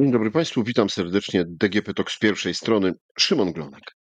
Dzień 0.00 0.12
dobry 0.12 0.30
Państwu, 0.30 0.64
witam 0.64 0.90
serdecznie. 0.90 1.44
DGP 1.48 1.94
TOK 1.94 2.10
z 2.10 2.18
pierwszej 2.18 2.54
strony, 2.54 2.92
Szymon 3.18 3.52
Glonek. 3.52 3.96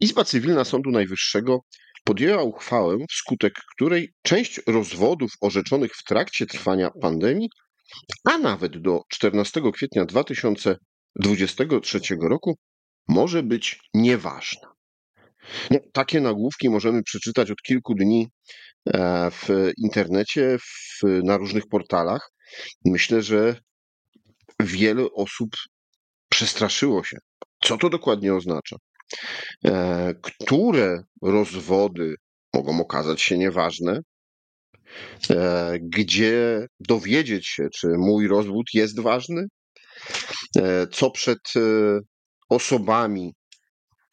Izba 0.00 0.24
Cywilna 0.24 0.64
Sądu 0.64 0.90
Najwyższego 0.90 1.60
podjęła 2.04 2.42
uchwałę, 2.42 2.96
wskutek 3.10 3.52
której 3.74 4.14
część 4.22 4.60
rozwodów 4.66 5.30
orzeczonych 5.40 5.92
w 5.94 6.04
trakcie 6.04 6.46
trwania 6.46 6.90
pandemii, 7.02 7.48
a 8.24 8.38
nawet 8.38 8.78
do 8.82 9.00
14 9.08 9.60
kwietnia 9.74 10.04
2023 10.04 12.00
roku, 12.20 12.58
może 13.08 13.42
być 13.42 13.80
nieważna. 13.94 14.68
No, 15.70 15.78
takie 15.92 16.20
nagłówki 16.20 16.68
możemy 16.70 17.02
przeczytać 17.02 17.50
od 17.50 17.62
kilku 17.62 17.94
dni 17.94 18.28
e, 18.86 19.30
w 19.30 19.48
internecie, 19.78 20.58
w, 20.58 21.02
na 21.24 21.36
różnych 21.36 21.66
portalach. 21.66 22.30
Myślę, 22.84 23.22
że 23.22 23.56
wiele 24.60 25.04
osób 25.14 25.50
przestraszyło 26.28 27.04
się. 27.04 27.16
Co 27.64 27.78
to 27.78 27.90
dokładnie 27.90 28.34
oznacza? 28.34 28.76
E, 29.64 30.14
które 30.22 31.02
rozwody 31.22 32.14
mogą 32.54 32.80
okazać 32.80 33.22
się 33.22 33.38
nieważne? 33.38 34.00
E, 35.30 35.72
gdzie 35.82 36.66
dowiedzieć 36.80 37.46
się, 37.46 37.68
czy 37.74 37.88
mój 37.88 38.28
rozwód 38.28 38.66
jest 38.74 39.00
ważny? 39.00 39.46
E, 40.56 40.86
co 40.86 41.10
przed 41.10 41.38
osobami, 42.48 43.34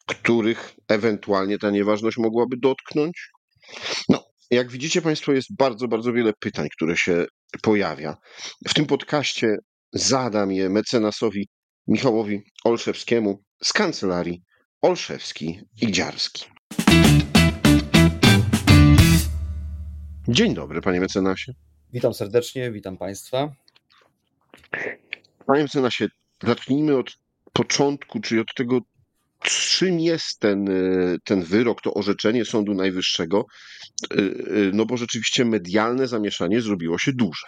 których 0.06 0.74
ewentualnie 0.88 1.58
ta 1.58 1.70
nieważność 1.70 2.16
mogłaby 2.16 2.56
dotknąć? 2.56 3.28
No, 4.08 4.24
jak 4.50 4.70
widzicie 4.70 5.02
Państwo, 5.02 5.32
jest 5.32 5.56
bardzo, 5.58 5.88
bardzo 5.88 6.12
wiele 6.12 6.32
pytań, 6.40 6.68
które 6.76 6.96
się 6.96 7.26
pojawia. 7.62 8.16
W 8.68 8.74
tym 8.74 8.86
podcaście 8.86 9.56
zadam 9.98 10.52
je 10.52 10.68
mecenasowi 10.68 11.48
Michałowi 11.86 12.42
Olszewskiemu 12.64 13.42
z 13.62 13.72
kancelarii 13.72 14.42
Olszewski 14.82 15.60
i 15.82 15.92
Dziarski. 15.92 16.44
Dzień 20.28 20.54
dobry, 20.54 20.80
panie 20.80 21.00
mecenasie. 21.00 21.52
Witam 21.92 22.14
serdecznie, 22.14 22.70
witam 22.70 22.96
państwa. 22.96 23.52
Panie 25.46 25.62
mecenasie, 25.62 26.08
zacznijmy 26.42 26.96
od 26.96 27.18
początku, 27.52 28.20
czyli 28.20 28.40
od 28.40 28.54
tego, 28.56 28.80
czym 29.40 30.00
jest 30.00 30.40
ten, 30.40 30.68
ten 31.24 31.42
wyrok, 31.42 31.82
to 31.82 31.94
orzeczenie 31.94 32.44
Sądu 32.44 32.74
Najwyższego, 32.74 33.44
no 34.72 34.86
bo 34.86 34.96
rzeczywiście 34.96 35.44
medialne 35.44 36.08
zamieszanie 36.08 36.60
zrobiło 36.60 36.98
się 36.98 37.12
duże. 37.12 37.46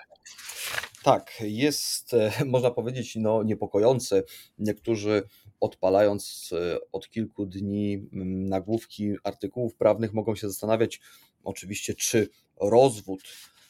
Tak, 1.09 1.33
jest, 1.41 2.15
e, 2.15 2.33
można 2.45 2.71
powiedzieć, 2.71 3.17
no, 3.17 3.43
niepokojące. 3.43 4.23
Niektórzy 4.59 5.23
odpalając 5.61 6.51
e, 6.53 6.79
od 6.93 7.11
kilku 7.11 7.47
dni 7.47 8.09
mm, 8.13 8.49
nagłówki 8.49 9.15
artykułów 9.25 9.75
prawnych, 9.75 10.13
mogą 10.13 10.37
się 10.37 10.49
zastanawiać, 10.49 11.01
oczywiście, 11.45 11.95
czy 11.95 12.29
rozwód, 12.61 13.23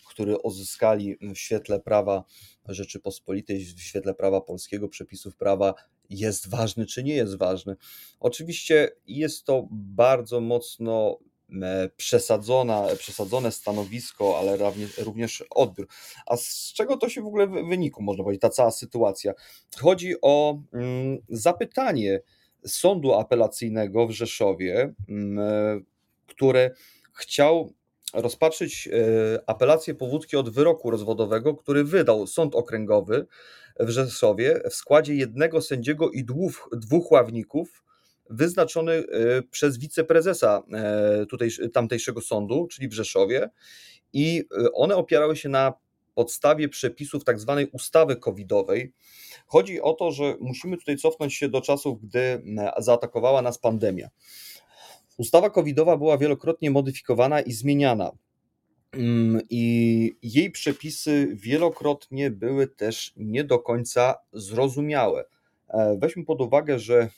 który 0.08 0.36
uzyskali 0.38 1.16
w 1.34 1.38
świetle 1.38 1.80
prawa 1.80 2.24
Rzeczypospolitej, 2.68 3.64
w 3.64 3.80
świetle 3.80 4.14
prawa 4.14 4.40
polskiego, 4.40 4.88
przepisów 4.88 5.36
prawa, 5.36 5.74
jest 6.10 6.50
ważny, 6.50 6.86
czy 6.86 7.04
nie 7.04 7.14
jest 7.14 7.38
ważny. 7.38 7.76
Oczywiście 8.20 8.90
jest 9.06 9.44
to 9.44 9.68
bardzo 9.70 10.40
mocno 10.40 11.18
przesadzona, 11.96 12.86
przesadzone 12.98 13.52
stanowisko, 13.52 14.38
ale 14.38 14.58
również 14.98 15.44
odbiór. 15.50 15.86
A 16.26 16.36
z 16.36 16.72
czego 16.76 16.96
to 16.96 17.08
się 17.08 17.22
w 17.22 17.26
ogóle 17.26 17.46
wynikło, 17.46 18.02
można 18.02 18.24
powiedzieć, 18.24 18.42
ta 18.42 18.50
cała 18.50 18.70
sytuacja? 18.70 19.32
Chodzi 19.80 20.14
o 20.22 20.58
mm, 20.72 21.18
zapytanie 21.28 22.20
sądu 22.66 23.14
apelacyjnego 23.14 24.06
w 24.06 24.10
Rzeszowie, 24.10 24.94
mm, 25.08 25.84
które 26.26 26.70
chciał 27.12 27.72
rozpatrzyć 28.14 28.88
e, 28.88 29.40
apelację 29.46 29.94
powódzki 29.94 30.36
od 30.36 30.50
wyroku 30.50 30.90
rozwodowego, 30.90 31.54
który 31.54 31.84
wydał 31.84 32.26
sąd 32.26 32.54
okręgowy 32.54 33.26
w 33.80 33.88
Rzeszowie 33.88 34.60
w 34.70 34.74
składzie 34.74 35.14
jednego 35.14 35.60
sędziego 35.60 36.10
i 36.10 36.24
dwóch, 36.24 36.68
dwóch 36.72 37.10
ławników 37.10 37.82
wyznaczony 38.30 38.92
e, 38.92 39.04
przez 39.42 39.78
wiceprezesa 39.78 40.62
e, 40.72 41.26
tutaj, 41.26 41.48
tamtejszego 41.72 42.20
sądu, 42.20 42.66
czyli 42.70 42.88
w 42.88 42.92
Rzeszowie, 42.92 43.50
i 44.12 44.44
e, 44.58 44.72
one 44.72 44.96
opierały 44.96 45.36
się 45.36 45.48
na 45.48 45.72
podstawie 46.14 46.68
przepisów 46.68 47.24
tak 47.24 47.40
zwanej 47.40 47.70
ustawy 47.72 48.16
covidowej. 48.16 48.92
Chodzi 49.46 49.80
o 49.80 49.92
to, 49.92 50.12
że 50.12 50.34
musimy 50.40 50.76
tutaj 50.76 50.96
cofnąć 50.96 51.34
się 51.34 51.48
do 51.48 51.60
czasów, 51.60 52.00
gdy 52.00 52.42
zaatakowała 52.78 53.42
nas 53.42 53.58
pandemia. 53.58 54.08
Ustawa 55.16 55.50
covidowa 55.50 55.96
była 55.96 56.18
wielokrotnie 56.18 56.70
modyfikowana 56.70 57.40
i 57.40 57.52
zmieniana. 57.52 58.10
Mm, 58.92 59.42
I 59.50 60.16
jej 60.22 60.50
przepisy 60.50 61.28
wielokrotnie 61.34 62.30
były 62.30 62.66
też 62.66 63.12
nie 63.16 63.44
do 63.44 63.58
końca 63.58 64.14
zrozumiałe. 64.32 65.24
Weźmy 65.98 66.24
pod 66.24 66.40
uwagę, 66.40 66.78
że 66.78 67.08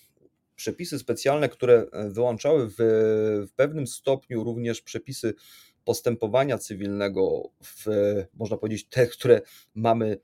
przepisy 0.60 0.98
specjalne, 0.98 1.48
które 1.48 1.87
e, 1.93 2.10
wyłączały 2.10 2.69
w, 2.69 2.75
w 3.48 3.53
pewnym 3.56 3.87
stopniu 3.87 4.44
również 4.44 4.82
przepisy 4.82 5.34
postępowania 5.84 6.59
cywilnego, 6.59 7.43
w, 7.65 7.87
można 8.34 8.56
powiedzieć, 8.56 8.87
te, 8.88 9.06
które 9.06 9.41
mamy 9.75 10.19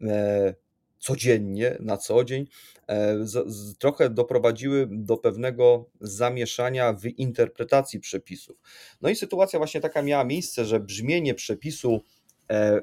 e, 0.00 0.54
codziennie, 0.98 1.76
na 1.80 1.96
co 1.96 2.24
dzień, 2.24 2.46
e, 2.86 3.26
z, 3.26 3.52
z, 3.52 3.78
trochę 3.78 4.10
doprowadziły 4.10 4.88
do 4.90 5.16
pewnego 5.16 5.90
zamieszania 6.00 6.92
w 6.92 7.06
interpretacji 7.06 8.00
przepisów. 8.00 8.56
No 9.00 9.08
i 9.08 9.16
sytuacja 9.16 9.58
właśnie 9.58 9.80
taka 9.80 10.02
miała 10.02 10.24
miejsce, 10.24 10.64
że 10.64 10.80
brzmienie 10.80 11.34
przepisu, 11.34 12.02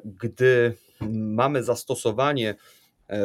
gdy 0.06 0.74
mamy 1.12 1.64
zastosowanie 1.64 2.56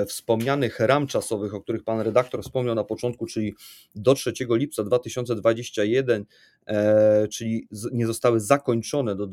wspomnianych 0.07 0.81
ram 0.81 1.07
czasowych, 1.07 1.55
o 1.55 1.61
których 1.61 1.85
pan 1.85 2.01
redaktor 2.01 2.43
wspomniał 2.43 2.75
na 2.75 2.85
początku, 2.85 3.27
czyli 3.27 3.55
do 3.95 4.15
3 4.15 4.33
lipca 4.51 4.85
2021, 4.85 6.25
e, 6.67 7.29
czyli 7.29 7.69
nie 7.93 8.07
zostały 8.07 8.41
zakończone 8.41 9.17
do 9.17 9.29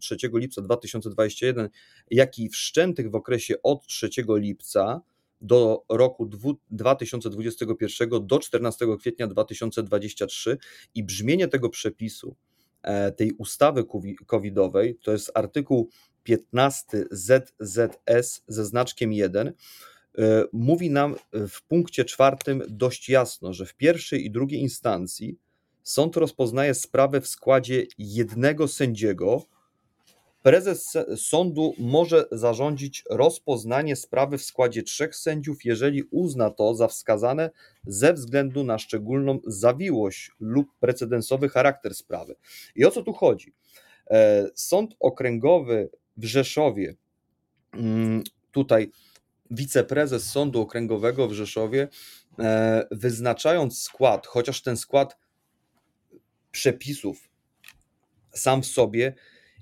3 0.00 0.16
e, 0.22 0.38
lipca 0.38 0.62
2021, 0.62 1.68
jak 2.10 2.38
i 2.38 2.48
wszczętych 2.48 3.10
w 3.10 3.14
okresie 3.14 3.54
od 3.62 3.86
3 3.86 4.08
lipca 4.28 5.00
do 5.40 5.84
roku 5.88 6.30
2021 6.70 8.26
do 8.26 8.38
14 8.38 8.86
kwietnia 8.98 9.26
2023 9.26 10.58
i 10.94 11.04
brzmienie 11.04 11.48
tego 11.48 11.68
przepisu, 11.68 12.36
tej 13.16 13.32
ustawy 13.32 13.84
covidowej, 14.26 14.98
to 15.02 15.12
jest 15.12 15.30
artykuł 15.34 15.90
15 16.24 17.04
ZZS 17.10 18.42
ze 18.48 18.64
znaczkiem 18.64 19.12
1 19.12 19.48
e, 19.48 19.52
mówi 20.52 20.90
nam 20.90 21.14
w 21.32 21.62
punkcie 21.62 22.04
czwartym 22.04 22.62
dość 22.68 23.08
jasno, 23.08 23.52
że 23.52 23.66
w 23.66 23.74
pierwszej 23.74 24.24
i 24.26 24.30
drugiej 24.30 24.60
instancji 24.60 25.38
sąd 25.82 26.16
rozpoznaje 26.16 26.74
sprawę 26.74 27.20
w 27.20 27.28
składzie 27.28 27.86
jednego 27.98 28.68
sędziego. 28.68 29.42
Prezes 30.42 30.92
sądu 31.16 31.74
może 31.78 32.24
zarządzić 32.32 33.04
rozpoznanie 33.10 33.96
sprawy 33.96 34.38
w 34.38 34.44
składzie 34.44 34.82
trzech 34.82 35.16
sędziów, 35.16 35.64
jeżeli 35.64 36.02
uzna 36.10 36.50
to 36.50 36.74
za 36.74 36.88
wskazane 36.88 37.50
ze 37.86 38.14
względu 38.14 38.64
na 38.64 38.78
szczególną 38.78 39.38
zawiłość 39.46 40.30
lub 40.40 40.68
precedensowy 40.80 41.48
charakter 41.48 41.94
sprawy. 41.94 42.34
I 42.76 42.84
o 42.84 42.90
co 42.90 43.02
tu 43.02 43.12
chodzi? 43.12 43.52
E, 44.10 44.46
sąd 44.54 44.94
okręgowy 45.00 45.90
w 46.16 46.24
Rzeszowie. 46.24 46.94
Mm, 47.72 48.22
tutaj 48.52 48.90
wiceprezes 49.50 50.30
Sądu 50.30 50.60
Okręgowego 50.60 51.28
w 51.28 51.32
Rzeszowie, 51.32 51.88
e, 52.38 52.86
wyznaczając 52.90 53.82
skład, 53.82 54.26
chociaż 54.26 54.62
ten 54.62 54.76
skład 54.76 55.16
przepisów 56.52 57.28
sam 58.34 58.62
w 58.62 58.66
sobie 58.66 59.14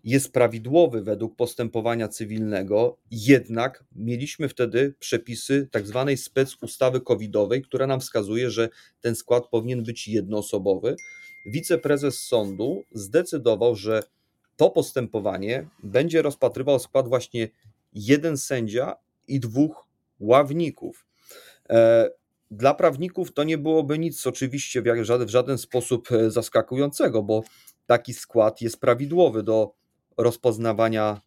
jest 0.05 0.33
prawidłowy 0.33 1.03
według 1.03 1.37
postępowania 1.37 2.09
cywilnego, 2.09 2.99
jednak 3.11 3.85
mieliśmy 3.93 4.49
wtedy 4.49 4.95
przepisy 4.99 5.69
tak 5.71 5.87
zwanej 5.87 6.17
specustawy 6.17 7.01
covidowej, 7.01 7.63
która 7.63 7.87
nam 7.87 8.01
wskazuje, 8.01 8.51
że 8.51 8.69
ten 9.01 9.15
skład 9.15 9.49
powinien 9.49 9.83
być 9.83 10.09
jednoosobowy. 10.09 10.97
Wiceprezes 11.47 12.21
sądu 12.21 12.85
zdecydował, 12.93 13.77
że 13.77 14.03
to 14.57 14.71
postępowanie 14.71 15.67
będzie 15.83 16.23
rozpatrywał 16.23 16.79
skład 16.79 17.09
właśnie 17.09 17.49
jeden 17.93 18.37
sędzia 18.37 18.97
i 19.29 19.41
dwóch 19.41 19.87
ławników. 20.21 21.07
E, 21.71 22.11
dla 22.51 22.75
prawników 22.75 23.33
to 23.33 23.45
nie 23.45 23.59
byłoby 23.59 23.99
nic 23.99 24.27
oczywiście 24.27 24.83
w 24.83 25.05
żaden, 25.05 25.27
w 25.27 25.31
żaden 25.31 25.59
sposób 25.59 26.13
e, 26.13 26.31
zaskakującego, 26.31 27.23
bo 27.23 27.43
taki 27.87 28.15
skład 28.15 28.61
jest 28.61 28.81
prawidłowy 28.81 29.43
do 29.43 29.73
rozpoznawania 30.17 31.21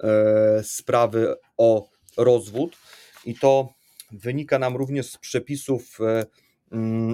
e, 0.00 0.62
sprawy 0.64 1.34
o 1.56 1.88
rozwód 2.16 2.76
i 3.24 3.34
to 3.34 3.68
wynika 4.12 4.58
nam 4.58 4.76
również 4.76 5.10
z 5.10 5.18
przepisów, 5.18 5.98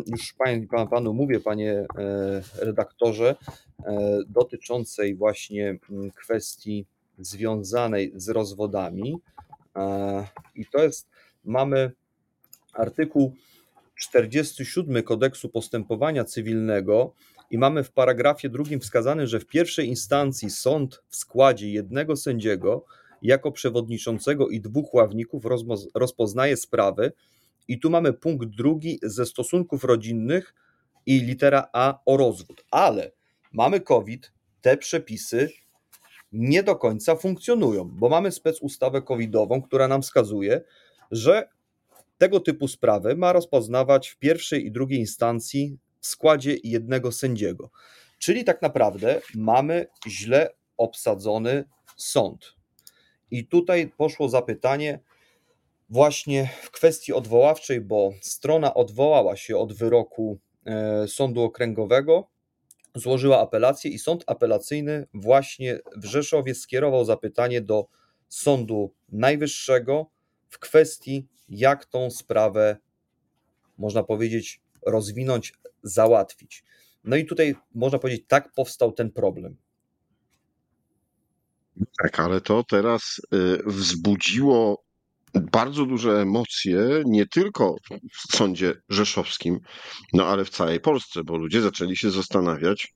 już 0.07 0.35
pan, 0.71 0.89
panu 0.89 1.15
mówię, 1.15 1.41
panie 1.41 1.87
redaktorze, 2.59 3.37
dotyczącej 4.27 5.15
właśnie 5.15 5.79
mm, 5.91 6.11
kwestii 6.11 6.87
związanej 7.19 8.13
z 8.15 8.29
rozwodami. 8.29 9.19
I 10.55 10.67
to 10.67 10.83
jest, 10.83 11.09
mamy 11.45 11.93
artykuł 12.73 13.35
47 13.99 15.03
kodeksu 15.03 15.49
postępowania 15.49 16.25
cywilnego 16.25 17.13
i 17.51 17.59
mamy 17.59 17.85
w 17.85 17.93
paragrafie 17.93 18.49
drugim 18.49 18.81
wskazane, 18.81 19.27
że 19.27 19.41
w 19.41 19.47
pierwszej 19.47 19.89
instancji 19.89 20.51
sąd 20.51 21.03
w 21.09 21.17
składzie 21.17 21.71
jednego 21.71 22.17
sędziego 22.17 22.85
jako 23.23 23.53
przewodniczącego 23.53 24.49
i 24.49 24.61
dwóch 24.61 24.95
ławników 24.95 25.45
rozpoznaje 25.95 26.57
sprawy. 26.57 27.13
I 27.69 27.81
tu 27.81 27.91
mamy 27.91 28.13
punkt 28.13 28.49
drugi 28.49 28.99
ze 29.03 29.27
stosunków 29.27 29.85
rodzinnych 29.85 30.55
i 31.07 31.21
litera 31.21 31.69
A 31.73 31.99
o 32.07 32.17
rozwód. 32.17 32.65
Ale 32.71 33.13
mamy 33.53 33.81
COVID, 33.81 34.33
te 34.61 34.77
przepisy 34.77 35.51
nie 36.33 36.63
do 36.63 36.77
końca 36.77 37.17
funkcjonują, 37.17 37.85
bo 37.85 38.09
mamy 38.09 38.33
specustawę 38.33 39.03
covidową, 39.03 39.63
która 39.63 39.89
nam 39.89 40.03
wskazuje, 40.03 40.61
że 41.11 41.49
tego 42.19 42.41
typu 42.41 42.69
sprawy 42.69 43.17
ma 43.17 43.33
rozpoznawać 43.33 44.09
w 44.09 44.19
pierwszej 44.19 44.67
i 44.67 44.73
drugiej 44.73 44.99
instancji 44.99 45.79
w 46.01 46.07
składzie 46.07 46.57
jednego 46.65 47.13
sędziego. 47.13 47.71
Czyli 48.19 48.45
tak 48.45 48.63
naprawdę 48.63 49.21
mamy 49.35 49.87
źle 50.09 50.51
obsadzony 50.77 51.65
sąd. 51.97 52.55
I 53.31 53.47
tutaj 53.47 53.93
poszło 53.97 54.29
zapytanie 54.29 55.01
właśnie 55.89 56.51
w 56.63 56.71
kwestii 56.71 57.13
odwoławczej, 57.13 57.81
bo 57.81 58.11
strona 58.21 58.75
odwołała 58.75 59.37
się 59.37 59.57
od 59.57 59.73
wyroku 59.73 60.39
e, 60.65 61.09
sądu 61.09 61.43
okręgowego, 61.43 62.29
złożyła 62.95 63.41
apelację 63.41 63.91
i 63.91 63.99
sąd 63.99 64.25
apelacyjny 64.27 65.07
właśnie 65.15 65.81
w 65.97 66.05
Rzeszowie 66.05 66.55
skierował 66.55 67.05
zapytanie 67.05 67.61
do 67.61 67.87
Sądu 68.29 68.93
Najwyższego 69.09 70.07
w 70.49 70.59
kwestii, 70.59 71.27
jak 71.49 71.85
tą 71.85 72.11
sprawę, 72.11 72.77
można 73.79 74.03
powiedzieć, 74.03 74.61
rozwinąć, 74.87 75.55
załatwić. 75.83 76.65
No 77.05 77.17
i 77.17 77.25
tutaj 77.25 77.55
można 77.75 77.99
powiedzieć, 77.99 78.25
tak 78.29 78.53
powstał 78.53 78.93
ten 78.93 79.13
problem. 79.13 79.57
Tak, 82.03 82.21
ale 82.21 82.41
to 82.41 82.65
teraz 82.65 83.21
y, 83.35 83.63
wzbudziło 83.67 84.88
bardzo 85.35 85.87
duże 85.87 86.21
emocje, 86.21 87.03
nie 87.07 87.27
tylko 87.27 87.75
w 88.13 88.37
sądzie 88.37 88.75
rzeszowskim, 88.89 89.61
no 90.13 90.27
ale 90.27 90.45
w 90.45 90.51
całej 90.51 90.81
Polsce, 90.81 91.21
bo 91.25 91.37
ludzie 91.37 91.61
zaczęli 91.61 91.97
się 91.97 92.11
zastanawiać, 92.11 92.95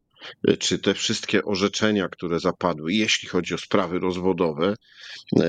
y, 0.50 0.56
czy 0.56 0.78
te 0.78 0.94
wszystkie 0.94 1.44
orzeczenia, 1.44 2.08
które 2.08 2.40
zapadły, 2.40 2.92
jeśli 2.92 3.28
chodzi 3.28 3.54
o 3.54 3.58
sprawy 3.58 3.98
rozwodowe, 3.98 4.74
y, 5.38 5.42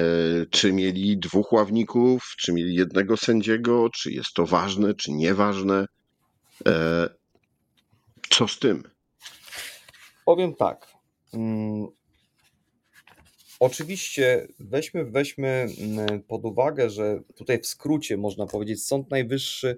czy 0.51 0.73
mieli 0.73 1.17
dwóch 1.17 1.53
ławników, 1.53 2.33
czy 2.37 2.53
mieli 2.53 2.75
jednego 2.75 3.17
sędziego, 3.17 3.89
czy 3.89 4.11
jest 4.11 4.33
to 4.33 4.45
ważne, 4.45 4.93
czy 4.93 5.11
nieważne. 5.11 5.85
Co 8.29 8.47
z 8.47 8.59
tym? 8.59 8.83
Powiem 10.25 10.55
tak. 10.55 10.87
Oczywiście 13.63 14.47
weźmy, 14.59 15.05
weźmy 15.05 15.67
mm, 15.79 16.23
pod 16.23 16.45
uwagę, 16.45 16.89
że 16.89 17.19
tutaj 17.35 17.61
w 17.61 17.67
skrócie 17.67 18.17
można 18.17 18.47
powiedzieć, 18.47 18.85
Sąd 18.85 19.11
Najwyższy 19.11 19.77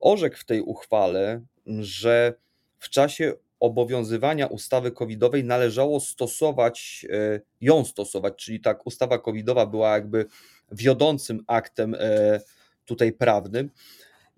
orzekł 0.00 0.36
w 0.36 0.44
tej 0.44 0.60
uchwale, 0.60 1.40
że 1.80 2.34
w 2.78 2.88
czasie 2.88 3.32
obowiązywania 3.60 4.46
ustawy 4.46 4.90
covidowej 4.90 5.44
należało 5.44 6.00
stosować, 6.00 7.06
e, 7.10 7.40
ją 7.60 7.84
stosować, 7.84 8.34
czyli 8.36 8.60
tak 8.60 8.86
ustawa 8.86 9.18
covidowa 9.18 9.66
była 9.66 9.92
jakby 9.94 10.26
wiodącym 10.72 11.44
aktem 11.46 11.94
e, 11.98 12.40
tutaj 12.84 13.12
prawnym. 13.12 13.70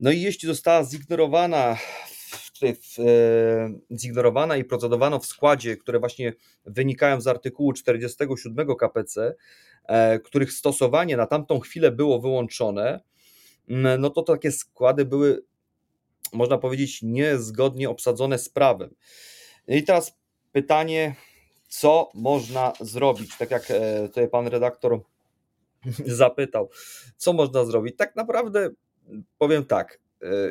No 0.00 0.10
i 0.10 0.20
jeśli 0.20 0.46
została 0.46 0.84
zignorowana 0.84 1.76
tutaj 2.54 2.76
e, 2.98 3.96
zignorowana 3.96 4.56
i 4.56 4.64
procedowano 4.64 5.18
w 5.18 5.26
składzie, 5.26 5.76
które 5.76 5.98
właśnie 5.98 6.32
wynikają 6.66 7.20
z 7.20 7.26
artykułu 7.26 7.72
47 7.72 8.76
KPC, 8.76 9.34
e, 9.84 10.18
których 10.18 10.52
stosowanie 10.52 11.16
na 11.16 11.26
tamtą 11.26 11.60
chwilę 11.60 11.92
było 11.92 12.20
wyłączone, 12.20 13.00
no 13.98 14.10
to 14.10 14.22
takie 14.22 14.52
składy 14.52 15.04
były, 15.04 15.44
można 16.32 16.58
powiedzieć, 16.58 17.02
niezgodnie 17.02 17.90
obsadzone 17.90 18.38
z 18.38 18.48
prawem. 18.48 18.94
I 19.68 19.84
teraz 19.84 20.16
pytanie, 20.52 21.14
co 21.68 22.10
można 22.14 22.72
zrobić? 22.80 23.36
Tak 23.38 23.50
jak 23.50 23.70
e, 23.70 24.08
tutaj 24.08 24.28
pan 24.28 24.46
redaktor 24.46 25.00
zapytał, 26.06 26.70
co 27.16 27.32
można 27.32 27.64
zrobić? 27.64 27.96
Tak 27.96 28.16
naprawdę 28.16 28.70
powiem 29.38 29.64
tak, 29.64 30.00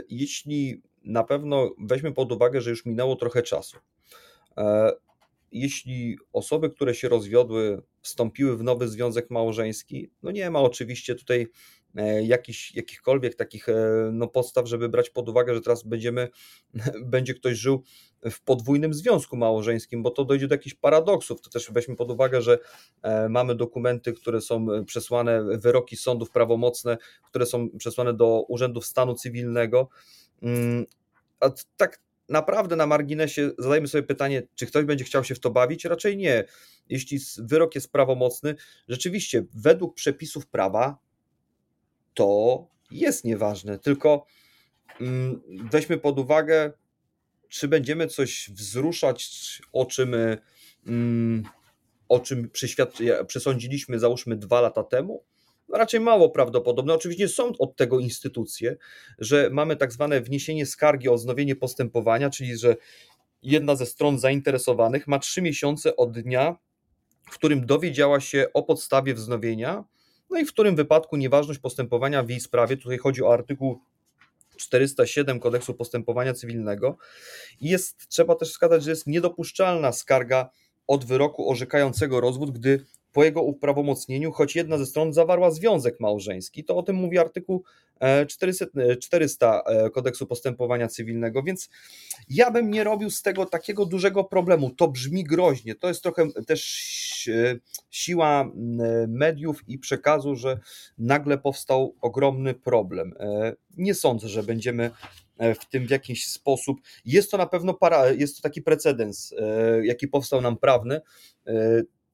jeśli 0.09 0.81
na 1.03 1.23
pewno 1.23 1.69
weźmy 1.79 2.13
pod 2.13 2.31
uwagę, 2.31 2.61
że 2.61 2.69
już 2.69 2.85
minęło 2.85 3.15
trochę 3.15 3.43
czasu. 3.43 3.77
E, 4.57 4.91
jeśli 5.51 6.17
osoby, 6.33 6.69
które 6.69 6.95
się 6.95 7.09
rozwiodły, 7.09 7.81
wstąpiły 8.01 8.57
w 8.57 8.63
nowy 8.63 8.87
związek 8.87 9.29
małżeński, 9.29 10.09
no 10.23 10.31
nie 10.31 10.49
ma 10.49 10.61
oczywiście 10.61 11.15
tutaj 11.15 11.47
e, 11.95 12.23
jakichś, 12.23 12.75
jakichkolwiek 12.75 13.35
takich 13.35 13.69
e, 13.69 13.75
no, 14.13 14.27
podstaw, 14.27 14.67
żeby 14.67 14.89
brać 14.89 15.09
pod 15.09 15.29
uwagę, 15.29 15.53
że 15.53 15.61
teraz 15.61 15.83
będziemy, 15.83 16.29
będzie 17.05 17.33
ktoś 17.33 17.57
żył 17.57 17.83
w 18.31 18.41
podwójnym 18.41 18.93
związku 18.93 19.37
małżeńskim, 19.37 20.03
bo 20.03 20.11
to 20.11 20.25
dojdzie 20.25 20.47
do 20.47 20.55
jakichś 20.55 20.75
paradoksów. 20.75 21.41
To 21.41 21.49
też 21.49 21.71
weźmy 21.71 21.95
pod 21.95 22.11
uwagę, 22.11 22.41
że 22.41 22.59
mamy 23.29 23.55
dokumenty, 23.55 24.13
które 24.13 24.41
są 24.41 24.67
przesłane, 24.85 25.57
wyroki 25.57 25.97
sądów 25.97 26.31
prawomocne, 26.31 26.97
które 27.23 27.45
są 27.45 27.69
przesłane 27.77 28.13
do 28.13 28.45
urzędów 28.47 28.85
stanu 28.85 29.13
cywilnego 29.15 29.89
a 31.39 31.49
tak 31.77 32.01
naprawdę 32.29 32.75
na 32.75 32.87
marginesie 32.87 33.51
zadajmy 33.57 33.87
sobie 33.87 34.03
pytanie, 34.03 34.43
czy 34.55 34.65
ktoś 34.65 34.85
będzie 34.85 35.05
chciał 35.05 35.23
się 35.23 35.35
w 35.35 35.39
to 35.39 35.51
bawić? 35.51 35.85
Raczej 35.85 36.17
nie. 36.17 36.43
Jeśli 36.89 37.19
wyrok 37.37 37.75
jest 37.75 37.91
prawomocny, 37.91 38.55
rzeczywiście 38.87 39.45
według 39.53 39.95
przepisów 39.95 40.47
prawa 40.47 40.97
to 42.13 42.67
jest 42.91 43.25
nieważne, 43.25 43.79
tylko 43.79 44.25
mm, 45.01 45.41
weźmy 45.71 45.97
pod 45.97 46.19
uwagę, 46.19 46.71
czy 47.49 47.67
będziemy 47.67 48.07
coś 48.07 48.49
wzruszać, 48.53 49.61
o 49.73 49.85
czym, 49.85 50.15
mm, 50.87 51.43
o 52.09 52.19
czym 52.19 52.49
przesądziliśmy, 53.27 53.99
załóżmy, 53.99 54.35
dwa 54.35 54.61
lata 54.61 54.83
temu, 54.83 55.23
raczej 55.73 55.99
mało 55.99 56.29
prawdopodobne. 56.29 56.93
Oczywiście 56.93 57.27
są 57.27 57.51
od 57.59 57.75
tego 57.75 57.99
instytucje, 57.99 58.77
że 59.19 59.49
mamy 59.51 59.75
tak 59.75 59.91
zwane 59.91 60.21
wniesienie 60.21 60.65
skargi 60.65 61.09
o 61.09 61.15
wznowienie 61.15 61.55
postępowania, 61.55 62.29
czyli 62.29 62.57
że 62.57 62.75
jedna 63.41 63.75
ze 63.75 63.85
stron 63.85 64.19
zainteresowanych 64.19 65.07
ma 65.07 65.19
trzy 65.19 65.41
miesiące 65.41 65.95
od 65.95 66.19
dnia, 66.19 66.55
w 67.31 67.33
którym 67.33 67.65
dowiedziała 67.65 68.19
się 68.19 68.47
o 68.53 68.63
podstawie 68.63 69.13
wznowienia, 69.13 69.83
no 70.29 70.39
i 70.39 70.45
w 70.45 70.53
którym 70.53 70.75
wypadku 70.75 71.17
nieważność 71.17 71.59
postępowania 71.59 72.23
w 72.23 72.29
jej 72.29 72.39
sprawie, 72.39 72.77
tutaj 72.77 72.97
chodzi 72.97 73.23
o 73.23 73.33
artykuł 73.33 73.79
407 74.57 75.39
kodeksu 75.39 75.73
postępowania 75.73 76.33
cywilnego. 76.33 76.97
Jest, 77.61 78.07
trzeba 78.07 78.35
też 78.35 78.49
wskazać, 78.49 78.83
że 78.83 78.89
jest 78.89 79.07
niedopuszczalna 79.07 79.91
skarga 79.91 80.49
od 80.87 81.05
wyroku 81.05 81.49
orzekającego 81.49 82.21
rozwód, 82.21 82.51
gdy 82.51 82.85
po 83.13 83.23
jego 83.23 83.41
uprawomocnieniu, 83.41 84.31
choć 84.31 84.55
jedna 84.55 84.77
ze 84.77 84.85
stron 84.85 85.13
zawarła 85.13 85.51
związek 85.51 85.99
małżeński. 85.99 86.63
To 86.63 86.77
o 86.77 86.83
tym 86.83 86.95
mówi 86.95 87.17
artykuł 87.17 87.63
400, 88.27 88.65
e, 88.77 88.97
400 88.97 89.63
e, 89.65 89.85
e, 89.85 89.89
kodeksu 89.89 90.27
postępowania 90.27 90.87
cywilnego, 90.87 91.43
więc 91.43 91.69
ja 92.29 92.51
bym 92.51 92.71
nie 92.71 92.83
robił 92.83 93.09
z 93.09 93.21
tego 93.21 93.45
takiego 93.45 93.85
dużego 93.85 94.23
problemu. 94.23 94.69
To 94.69 94.87
brzmi 94.87 95.23
groźnie. 95.23 95.75
To 95.75 95.87
jest 95.87 96.03
trochę 96.03 96.31
też 96.47 97.29
siła 97.89 98.51
mediów 99.07 99.63
i 99.67 99.79
przekazu, 99.79 100.35
że 100.35 100.59
nagle 100.97 101.37
powstał 101.37 101.95
ogromny 102.01 102.53
problem. 102.53 103.13
Nie 103.77 103.95
sądzę, 103.95 104.27
że 104.27 104.43
będziemy 104.43 104.91
w 105.39 105.65
tym 105.69 105.87
w 105.87 105.89
jakiś 105.89 106.27
sposób. 106.27 106.77
Jest 107.05 107.31
to 107.31 107.37
na 107.37 107.45
pewno 107.45 107.73
para, 107.73 108.11
jest 108.11 108.35
to 108.35 108.41
taki 108.41 108.61
precedens, 108.61 109.33
jaki 109.83 110.07
powstał 110.07 110.41
nam 110.41 110.57
prawny 110.57 111.01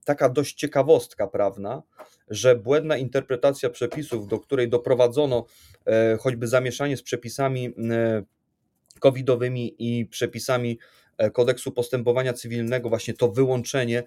taka 0.09 0.29
dość 0.29 0.55
ciekawostka 0.55 1.27
prawna, 1.27 1.83
że 2.27 2.55
błędna 2.55 2.97
interpretacja 2.97 3.69
przepisów, 3.69 4.27
do 4.27 4.39
której 4.39 4.69
doprowadzono 4.69 5.45
e, 5.85 6.17
choćby 6.17 6.47
zamieszanie 6.47 6.97
z 6.97 7.03
przepisami 7.03 7.65
e, 7.65 8.23
covidowymi 8.99 9.75
i 9.79 10.05
przepisami 10.05 10.79
kodeksu 11.33 11.71
postępowania 11.71 12.33
cywilnego, 12.33 12.89
właśnie 12.89 13.13
to 13.13 13.31
wyłączenie, 13.31 14.03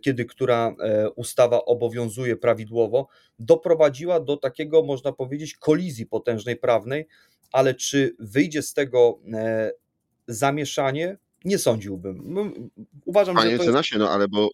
kiedy 0.00 0.24
która 0.24 0.74
ustawa 1.16 1.64
obowiązuje 1.64 2.36
prawidłowo, 2.36 3.08
doprowadziła 3.38 4.20
do 4.20 4.36
takiego, 4.36 4.82
można 4.82 5.12
powiedzieć, 5.12 5.54
kolizji 5.54 6.06
potężnej 6.06 6.56
prawnej, 6.56 7.06
ale 7.52 7.74
czy 7.74 8.16
wyjdzie 8.18 8.62
z 8.62 8.74
tego 8.74 9.18
zamieszanie? 10.26 11.16
Nie 11.44 11.58
sądziłbym. 11.58 12.34
Uważam, 13.04 13.36
Panie 13.36 13.50
że 13.50 13.58
to 13.58 13.64
Cenasie, 13.64 13.98
no 13.98 14.10
ale 14.10 14.28
bo 14.28 14.50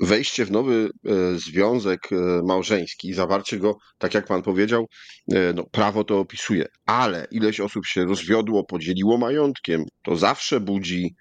wejście 0.00 0.44
w 0.44 0.50
nowy 0.50 0.90
e, 1.06 1.38
związek 1.38 2.00
e, 2.12 2.16
małżeński, 2.44 3.14
zawarcie 3.14 3.58
go, 3.58 3.76
tak 3.98 4.14
jak 4.14 4.26
pan 4.26 4.42
powiedział, 4.42 4.86
e, 5.32 5.52
no, 5.52 5.64
prawo 5.64 6.04
to 6.04 6.18
opisuje, 6.18 6.66
ale 6.86 7.26
ileś 7.30 7.60
osób 7.60 7.86
się 7.86 8.04
rozwiodło, 8.04 8.64
podzieliło 8.64 9.18
majątkiem, 9.18 9.84
to 10.02 10.16
zawsze 10.16 10.60
budzi 10.60 11.14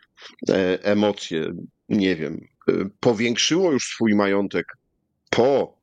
emocje, 0.81 1.51
nie 1.89 2.15
wiem, 2.15 2.39
powiększyło 2.99 3.71
już 3.71 3.83
swój 3.83 4.15
majątek 4.15 4.65
po 5.29 5.77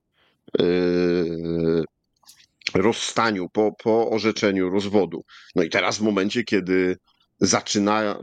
rozstaniu, 2.75 3.49
po, 3.53 3.73
po 3.83 4.11
orzeczeniu 4.11 4.71
rozwodu. 4.71 5.25
No 5.57 5.63
i 5.63 5.71
teraz 5.71 5.99
w 5.99 6.03
momencie, 6.03 6.45
kiedy 6.45 6.97
zaczyna 7.41 8.19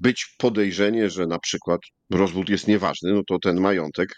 być 0.00 0.34
podejrzenie, 0.38 1.10
że 1.10 1.26
na 1.26 1.38
przykład 1.38 1.80
rozwód 2.10 2.48
jest 2.48 2.68
nieważny, 2.68 3.12
no 3.12 3.22
to 3.26 3.38
ten 3.38 3.60
majątek 3.60 4.08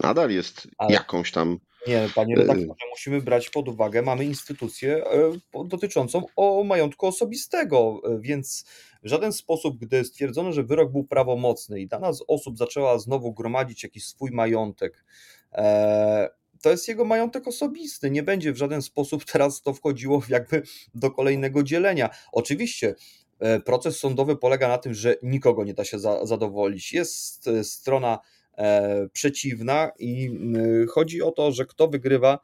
nadal 0.00 0.30
jest 0.30 0.68
Ale... 0.78 0.92
jakąś 0.92 1.32
tam. 1.32 1.58
Nie, 1.86 2.08
panie 2.14 2.34
y, 2.34 2.38
redaktorze, 2.38 2.84
musimy 2.90 3.22
brać 3.22 3.50
pod 3.50 3.68
uwagę, 3.68 4.02
mamy 4.02 4.24
instytucję 4.24 5.04
e, 5.06 5.32
dotyczącą 5.64 6.26
o 6.36 6.64
majątku 6.64 7.06
osobistego, 7.06 8.00
e, 8.04 8.18
więc 8.20 8.64
w 9.02 9.08
żaden 9.08 9.32
sposób, 9.32 9.78
gdy 9.78 10.04
stwierdzono, 10.04 10.52
że 10.52 10.62
wyrok 10.62 10.92
był 10.92 11.04
prawomocny 11.04 11.80
i 11.80 11.88
dana 11.88 12.12
z 12.12 12.24
osób 12.28 12.58
zaczęła 12.58 12.98
znowu 12.98 13.32
gromadzić 13.32 13.82
jakiś 13.82 14.04
swój 14.04 14.30
majątek, 14.30 15.04
e, 15.52 16.28
to 16.62 16.70
jest 16.70 16.88
jego 16.88 17.04
majątek 17.04 17.48
osobisty. 17.48 18.10
Nie 18.10 18.22
będzie 18.22 18.52
w 18.52 18.56
żaden 18.56 18.82
sposób 18.82 19.24
teraz 19.32 19.62
to 19.62 19.74
wchodziło 19.74 20.22
jakby 20.28 20.62
do 20.94 21.10
kolejnego 21.10 21.62
dzielenia. 21.62 22.10
Oczywiście 22.32 22.94
proces 23.64 23.98
sądowy 23.98 24.36
polega 24.36 24.68
na 24.68 24.78
tym, 24.78 24.94
że 24.94 25.16
nikogo 25.22 25.64
nie 25.64 25.74
da 25.74 25.84
się 25.84 25.98
za, 25.98 26.26
zadowolić. 26.26 26.92
Jest 26.92 27.48
e, 27.48 27.64
strona 27.64 28.18
e, 28.56 29.08
przeciwna 29.12 29.90
i 29.98 30.30
chodzi 30.90 31.22
o 31.22 31.30
to, 31.30 31.52
że 31.52 31.66
kto 31.66 31.88
wygrywa, 31.88 32.38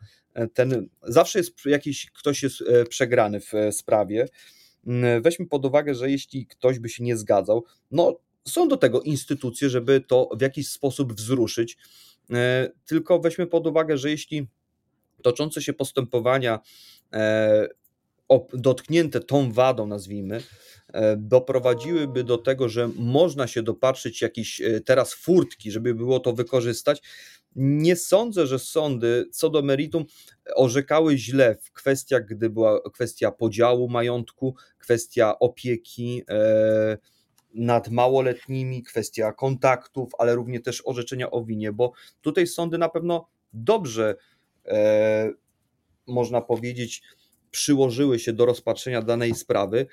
ten 0.55 0.89
zawsze 1.03 1.39
jest 1.39 1.67
jakiś 1.67 2.11
ktoś 2.11 2.43
jest 2.43 2.65
przegrany 2.89 3.41
w 3.41 3.53
sprawie. 3.71 4.29
Weźmy 5.21 5.47
pod 5.47 5.65
uwagę, 5.65 5.95
że 5.95 6.11
jeśli 6.11 6.47
ktoś 6.47 6.79
by 6.79 6.89
się 6.89 7.05
nie 7.05 7.17
zgadzał, 7.17 7.65
no 7.91 8.19
są 8.49 8.69
do 8.69 8.77
tego 8.77 9.01
instytucje, 9.01 9.69
żeby 9.71 10.01
to 10.01 10.29
w 10.39 10.41
jakiś 10.41 10.69
sposób 10.69 11.13
wzruszyć. 11.13 11.77
Tylko 12.87 13.19
weźmy 13.19 13.47
pod 13.47 13.67
uwagę, 13.67 13.99
że 13.99 14.11
jeśli 14.11 14.47
toczące 15.23 15.63
się 15.63 15.73
postępowania 15.73 16.59
dotknięte 18.52 19.21
tą 19.21 19.52
wadą, 19.52 19.87
nazwijmy, 19.87 20.43
e, 20.93 21.16
doprowadziłyby 21.16 22.25
do 22.25 22.38
tego, 22.38 22.69
że 22.69 22.88
można 22.97 23.47
się 23.47 23.62
dopatrzyć 23.62 24.23
jakiejś 24.23 24.61
e, 24.61 24.81
teraz 24.81 25.14
furtki, 25.14 25.71
żeby 25.71 25.95
było 25.95 26.21
to 26.21 26.33
wykorzystać. 26.33 27.02
Nie 27.57 27.97
sądzę, 27.97 28.47
że 28.47 28.59
sądy 28.59 29.26
co 29.33 29.50
do 29.50 29.62
meritum 29.62 30.04
orzekały 30.57 31.19
źle 31.19 31.57
w 31.62 31.73
kwestiach, 31.73 32.25
gdy 32.26 32.50
była 32.50 32.81
kwestia 32.90 33.31
podziału 33.31 33.88
majątku, 33.88 34.54
kwestia 34.78 35.38
opieki 35.38 36.23
e, 36.28 36.99
nad 37.54 37.88
małoletnimi, 37.88 38.83
kwestia 38.83 39.33
kontaktów, 39.33 40.11
ale 40.19 40.35
również 40.35 40.62
też 40.62 40.83
orzeczenia 40.85 41.31
o 41.31 41.45
winie, 41.45 41.73
bo 41.73 41.93
tutaj 42.21 42.47
sądy 42.47 42.78
na 42.78 42.88
pewno 42.88 43.28
dobrze, 43.52 44.16
można 46.07 46.40
powiedzieć, 46.40 47.02
przyłożyły 47.55 48.19
się 48.19 48.33
do 48.33 48.47
rozpatrzenia 48.47 49.03
danej 49.03 49.35
sprawy 49.35 49.87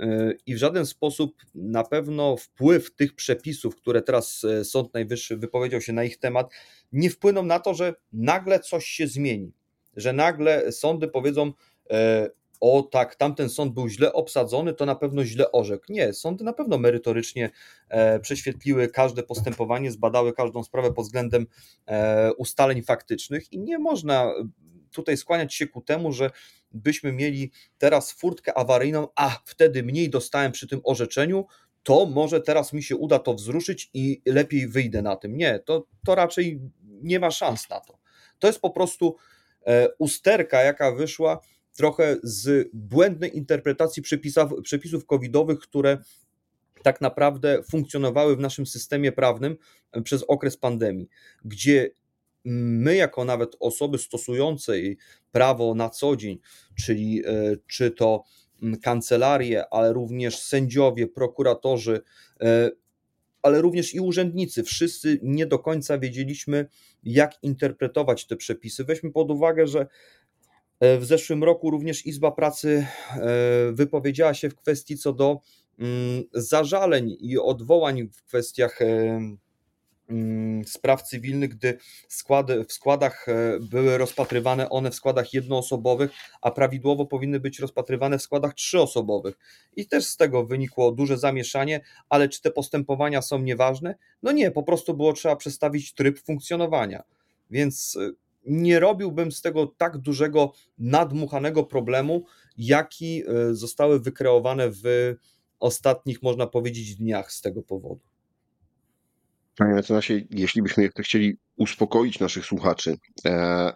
e, 0.00 0.32
i 0.46 0.54
w 0.54 0.58
żaden 0.58 0.86
sposób 0.86 1.42
na 1.54 1.84
pewno 1.84 2.36
wpływ 2.36 2.94
tych 2.94 3.14
przepisów, 3.14 3.76
które 3.76 4.02
teraz 4.02 4.44
e, 4.44 4.64
Sąd 4.64 4.94
Najwyższy 4.94 5.36
wypowiedział 5.36 5.80
się 5.80 5.92
na 5.92 6.04
ich 6.04 6.18
temat, 6.18 6.52
nie 6.92 7.10
wpłyną 7.10 7.42
na 7.42 7.60
to, 7.60 7.74
że 7.74 7.94
nagle 8.12 8.60
coś 8.60 8.86
się 8.86 9.06
zmieni, 9.06 9.52
że 9.96 10.12
nagle 10.12 10.72
sądy 10.72 11.08
powiedzą, 11.08 11.52
e, 11.90 12.30
o 12.60 12.82
tak, 12.82 13.16
tamten 13.16 13.48
sąd 13.48 13.74
był 13.74 13.88
źle 13.88 14.12
obsadzony, 14.12 14.74
to 14.74 14.86
na 14.86 14.94
pewno 14.94 15.24
źle 15.24 15.52
orzekł. 15.52 15.84
Nie, 15.88 16.12
sądy 16.12 16.44
na 16.44 16.52
pewno 16.52 16.78
merytorycznie 16.78 17.50
prześwietliły 18.22 18.88
każde 18.88 19.22
postępowanie, 19.22 19.90
zbadały 19.90 20.32
każdą 20.32 20.64
sprawę 20.64 20.92
pod 20.92 21.04
względem 21.04 21.46
ustaleń 22.36 22.82
faktycznych 22.82 23.52
i 23.52 23.58
nie 23.58 23.78
można 23.78 24.32
tutaj 24.96 25.16
skłaniać 25.16 25.54
się 25.54 25.66
ku 25.66 25.80
temu, 25.80 26.12
że 26.12 26.30
byśmy 26.76 27.12
mieli 27.12 27.52
teraz 27.78 28.12
furtkę 28.12 28.58
awaryjną, 28.58 29.08
a 29.14 29.38
wtedy 29.44 29.82
mniej 29.82 30.10
dostałem 30.10 30.52
przy 30.52 30.66
tym 30.66 30.80
orzeczeniu, 30.84 31.46
to 31.82 32.06
może 32.06 32.40
teraz 32.40 32.72
mi 32.72 32.82
się 32.82 32.96
uda 32.96 33.18
to 33.18 33.34
wzruszyć 33.34 33.90
i 33.94 34.22
lepiej 34.26 34.68
wyjdę 34.68 35.02
na 35.02 35.16
tym. 35.16 35.36
Nie, 35.36 35.58
to, 35.58 35.86
to 36.06 36.14
raczej 36.14 36.60
nie 36.84 37.20
ma 37.20 37.30
szans 37.30 37.70
na 37.70 37.80
to. 37.80 37.98
To 38.38 38.46
jest 38.46 38.60
po 38.60 38.70
prostu 38.70 39.16
e, 39.66 39.88
usterka, 39.98 40.62
jaka 40.62 40.92
wyszła 40.92 41.40
trochę 41.76 42.16
z 42.22 42.68
błędnej 42.72 43.36
interpretacji 43.36 44.02
przepisów, 44.02 44.50
przepisów 44.62 45.06
covidowych, 45.06 45.58
które 45.58 45.98
tak 46.82 47.00
naprawdę 47.00 47.62
funkcjonowały 47.70 48.36
w 48.36 48.40
naszym 48.40 48.66
systemie 48.66 49.12
prawnym 49.12 49.56
przez 50.04 50.22
okres 50.22 50.56
pandemii, 50.56 51.08
gdzie 51.44 51.90
my, 52.46 52.96
jako 52.96 53.24
nawet 53.24 53.56
osoby 53.60 53.98
stosujące 53.98 54.72
prawo 55.32 55.74
na 55.74 55.90
co 55.90 56.16
dzień, 56.16 56.38
czyli 56.74 57.22
e, 57.26 57.56
czy 57.66 57.90
to 57.90 58.24
kancelarie, 58.82 59.64
ale 59.70 59.92
również 59.92 60.38
sędziowie, 60.38 61.06
prokuratorzy, 61.06 62.00
e, 62.40 62.70
ale 63.42 63.60
również 63.60 63.94
i 63.94 64.00
urzędnicy, 64.00 64.62
wszyscy 64.62 65.18
nie 65.22 65.46
do 65.46 65.58
końca 65.58 65.98
wiedzieliśmy, 65.98 66.66
jak 67.02 67.32
interpretować 67.42 68.26
te 68.26 68.36
przepisy. 68.36 68.84
Weźmy 68.84 69.12
pod 69.12 69.30
uwagę, 69.30 69.66
że 69.66 69.86
e, 70.80 70.98
w 70.98 71.04
zeszłym 71.04 71.44
roku 71.44 71.70
również 71.70 72.06
Izba 72.06 72.30
Pracy 72.30 72.86
wypowiedziała 73.72 74.34
się 74.34 74.50
w 74.50 74.56
kwestii 74.56 74.96
co 74.96 75.12
do 75.12 75.40
zażaleń 76.32 77.16
i 77.20 77.38
odwołań 77.38 78.08
w 78.08 78.22
kwestiach 78.22 78.80
Mm, 78.80 79.38
spraw 80.66 81.02
cywilnych, 81.02 81.50
gdy 81.50 81.78
składy, 82.08 82.64
w 82.64 82.72
składach 82.72 83.28
e, 83.28 83.60
były 83.60 83.98
rozpatrywane 83.98 84.70
one 84.70 84.90
w 84.90 84.94
składach 84.94 85.34
jednoosobowych, 85.34 86.10
a 86.42 86.50
prawidłowo 86.50 87.06
powinny 87.06 87.40
być 87.40 87.58
rozpatrywane 87.58 88.18
w 88.18 88.22
składach 88.22 88.54
trzyosobowych. 88.54 89.38
I 89.76 89.86
też 89.86 90.04
z 90.04 90.16
tego 90.16 90.46
wynikło 90.46 90.92
duże 90.92 91.18
zamieszanie, 91.18 91.80
ale 92.08 92.28
czy 92.28 92.42
te 92.42 92.50
postępowania 92.50 93.22
są 93.22 93.38
nieważne? 93.38 93.94
No 94.22 94.32
nie, 94.32 94.50
po 94.50 94.62
prostu 94.62 94.94
było 94.94 95.12
trzeba 95.12 95.36
przestawić 95.36 95.94
tryb 95.94 96.18
funkcjonowania. 96.18 97.02
Więc 97.50 97.98
e, 98.00 98.10
nie 98.46 98.80
robiłbym 98.80 99.32
z 99.32 99.42
tego 99.42 99.66
tak 99.66 99.98
dużego, 99.98 100.52
nadmuchanego 100.78 101.64
problemu, 101.64 102.24
jaki 102.58 103.22
e, 103.22 103.54
zostały 103.54 104.00
wykreowane 104.00 104.70
w 104.70 105.14
ostatnich, 105.60 106.22
można 106.22 106.46
powiedzieć, 106.46 106.94
dniach 106.94 107.32
z 107.32 107.40
tego 107.40 107.62
powodu. 107.62 108.15
Panie 109.56 109.74
mecenasie, 109.74 110.20
jeśli 110.30 110.62
byśmy 110.62 110.88
chcieli 110.98 111.36
uspokoić 111.56 112.20
naszych 112.20 112.46
słuchaczy 112.46 112.94
e, 113.24 113.72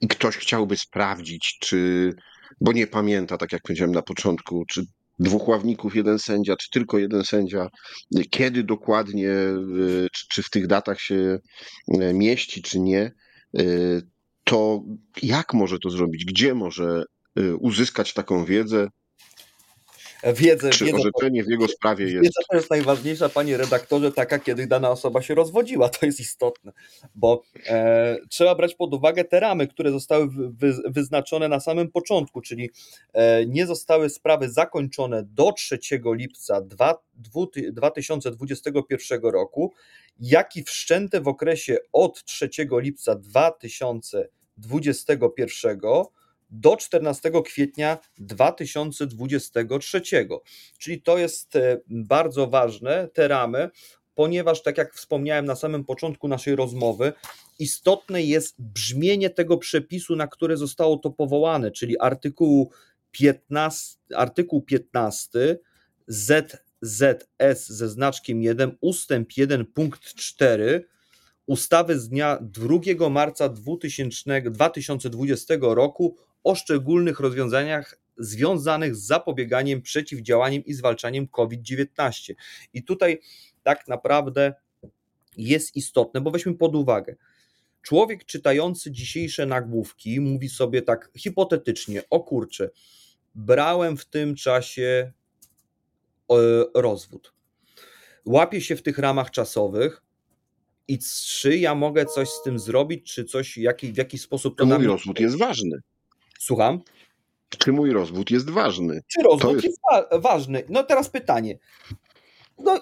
i 0.00 0.08
ktoś 0.08 0.36
chciałby 0.36 0.76
sprawdzić, 0.76 1.58
czy, 1.60 2.12
bo 2.60 2.72
nie 2.72 2.86
pamięta, 2.86 3.38
tak 3.38 3.52
jak 3.52 3.62
powiedziałem 3.62 3.92
na 3.92 4.02
początku, 4.02 4.64
czy 4.68 4.82
dwóch 5.18 5.48
ławników, 5.48 5.96
jeden 5.96 6.18
sędzia, 6.18 6.56
czy 6.56 6.70
tylko 6.70 6.98
jeden 6.98 7.24
sędzia, 7.24 7.68
kiedy 8.30 8.64
dokładnie, 8.64 9.30
e, 9.30 9.56
czy, 10.12 10.26
czy 10.28 10.42
w 10.42 10.50
tych 10.50 10.66
datach 10.66 11.00
się 11.00 11.38
e, 12.00 12.14
mieści, 12.14 12.62
czy 12.62 12.80
nie, 12.80 13.12
e, 13.58 13.62
to 14.44 14.82
jak 15.22 15.54
może 15.54 15.78
to 15.78 15.90
zrobić? 15.90 16.24
Gdzie 16.24 16.54
może 16.54 17.04
uzyskać 17.58 18.14
taką 18.14 18.44
wiedzę? 18.44 18.88
Wiedzę. 20.22 20.70
Czy 20.70 20.84
wiedzę, 20.84 20.96
orzeczenie 20.96 21.44
w 21.44 21.48
jego 21.48 21.68
sprawie 21.68 22.04
jest. 22.04 22.22
Wiedza 22.22 22.40
to 22.50 22.56
jest 22.56 22.70
najważniejsza, 22.70 23.28
panie 23.28 23.56
redaktorze, 23.56 24.12
taka, 24.12 24.38
kiedy 24.38 24.66
dana 24.66 24.90
osoba 24.90 25.22
się 25.22 25.34
rozwodziła. 25.34 25.88
To 25.88 26.06
jest 26.06 26.20
istotne, 26.20 26.72
bo 27.14 27.42
e, 27.66 28.16
trzeba 28.28 28.54
brać 28.54 28.74
pod 28.74 28.94
uwagę 28.94 29.24
te 29.24 29.40
ramy, 29.40 29.68
które 29.68 29.90
zostały 29.90 30.28
wy, 30.30 30.74
wyznaczone 30.86 31.48
na 31.48 31.60
samym 31.60 31.90
początku, 31.90 32.40
czyli 32.40 32.70
e, 33.12 33.46
nie 33.46 33.66
zostały 33.66 34.10
sprawy 34.10 34.50
zakończone 34.50 35.22
do 35.22 35.52
3 35.52 35.78
lipca 36.04 36.60
2, 36.60 37.02
2021 37.72 39.22
roku, 39.22 39.72
jak 40.20 40.56
i 40.56 40.64
wszczęte 40.64 41.20
w 41.20 41.28
okresie 41.28 41.76
od 41.92 42.24
3 42.24 42.50
lipca 42.72 43.14
2021 43.14 45.80
do 46.52 46.76
14 46.76 47.30
kwietnia 47.44 47.98
2023. 48.18 50.02
Czyli 50.78 51.02
to 51.02 51.18
jest 51.18 51.56
e, 51.56 51.80
bardzo 51.88 52.46
ważne, 52.46 53.08
te 53.14 53.28
ramy, 53.28 53.70
ponieważ, 54.14 54.62
tak 54.62 54.78
jak 54.78 54.94
wspomniałem 54.94 55.44
na 55.44 55.56
samym 55.56 55.84
początku 55.84 56.28
naszej 56.28 56.56
rozmowy, 56.56 57.12
istotne 57.58 58.22
jest 58.22 58.54
brzmienie 58.58 59.30
tego 59.30 59.58
przepisu, 59.58 60.16
na 60.16 60.26
które 60.26 60.56
zostało 60.56 60.96
to 60.96 61.10
powołane, 61.10 61.70
czyli 61.70 62.00
artykułu 62.00 62.70
15, 63.10 63.98
artykuł 64.14 64.62
15 64.62 65.58
ZZS 66.06 67.68
ze 67.68 67.88
znaczkiem 67.88 68.42
1, 68.42 68.76
ustęp 68.80 69.36
1, 69.36 69.66
punkt 69.66 70.14
4 70.14 70.88
ustawy 71.46 71.98
z 71.98 72.08
dnia 72.08 72.38
2 72.40 73.10
marca 73.10 73.48
2000, 73.48 74.40
2020 74.50 75.54
roku 75.60 76.16
o 76.44 76.54
szczególnych 76.54 77.20
rozwiązaniach 77.20 77.98
związanych 78.18 78.96
z 78.96 79.06
zapobieganiem, 79.06 79.82
przeciwdziałaniem 79.82 80.64
i 80.64 80.74
zwalczaniem 80.74 81.28
COVID-19. 81.28 82.34
I 82.72 82.84
tutaj 82.84 83.20
tak 83.62 83.88
naprawdę 83.88 84.54
jest 85.36 85.76
istotne, 85.76 86.20
bo 86.20 86.30
weźmy 86.30 86.54
pod 86.54 86.76
uwagę. 86.76 87.16
Człowiek 87.82 88.24
czytający 88.24 88.90
dzisiejsze 88.90 89.46
nagłówki 89.46 90.20
mówi 90.20 90.48
sobie 90.48 90.82
tak 90.82 91.10
hipotetycznie: 91.16 92.02
O 92.10 92.20
kurczę, 92.20 92.70
brałem 93.34 93.96
w 93.96 94.04
tym 94.04 94.34
czasie 94.34 95.12
e, 96.30 96.34
rozwód. 96.74 97.34
Łapię 98.24 98.60
się 98.60 98.76
w 98.76 98.82
tych 98.82 98.98
ramach 98.98 99.30
czasowych 99.30 100.02
i 100.88 100.98
czy 101.26 101.56
ja 101.56 101.74
mogę 101.74 102.06
coś 102.06 102.28
z 102.28 102.42
tym 102.42 102.58
zrobić, 102.58 103.12
czy 103.14 103.24
coś, 103.24 103.58
jaki, 103.58 103.92
w 103.92 103.96
jaki 103.96 104.18
sposób 104.18 104.58
to. 104.58 104.66
Mój 104.66 104.86
rozwód 104.86 105.20
jest 105.20 105.38
ważny. 105.38 105.80
Słucham? 106.42 106.80
Czy 107.48 107.72
mój 107.72 107.92
rozwód 107.92 108.30
jest 108.30 108.50
ważny? 108.50 109.02
Czy 109.06 109.22
rozwód 109.22 109.54
jest... 109.54 109.64
jest 109.64 109.80
wa 109.90 110.18
ważny? 110.18 110.64
No 110.68 110.82
teraz 110.82 111.08
pytanie. 111.08 111.58
No 112.58 112.80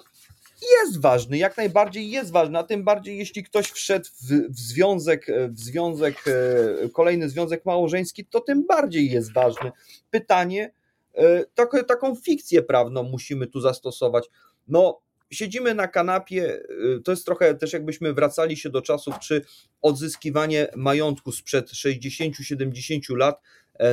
jest 0.61 1.01
ważny, 1.01 1.37
jak 1.37 1.57
najbardziej 1.57 2.09
jest 2.09 2.31
ważny, 2.31 2.59
a 2.59 2.63
tym 2.63 2.83
bardziej 2.83 3.17
jeśli 3.17 3.43
ktoś 3.43 3.71
wszedł 3.71 4.05
w, 4.05 4.53
w, 4.53 4.59
związek, 4.59 5.27
w 5.49 5.59
związek, 5.59 6.23
e, 6.27 6.89
kolejny 6.89 7.29
związek 7.29 7.65
małżeński, 7.65 8.25
to 8.25 8.41
tym 8.41 8.65
bardziej 8.67 9.11
jest 9.11 9.33
ważny. 9.33 9.71
Pytanie, 10.11 10.73
e, 11.13 11.45
tak, 11.45 11.85
taką 11.87 12.15
fikcję 12.15 12.61
prawną 12.61 13.03
musimy 13.03 13.47
tu 13.47 13.61
zastosować. 13.61 14.29
No, 14.67 15.01
siedzimy 15.31 15.75
na 15.75 15.87
kanapie, 15.87 16.61
e, 16.97 16.99
to 17.03 17.11
jest 17.11 17.25
trochę 17.25 17.55
też 17.55 17.73
jakbyśmy 17.73 18.13
wracali 18.13 18.57
się 18.57 18.69
do 18.69 18.81
czasów, 18.81 19.19
czy 19.19 19.41
odzyskiwanie 19.81 20.67
majątku 20.75 21.31
sprzed 21.31 21.71
60-70 21.71 23.15
lat 23.15 23.41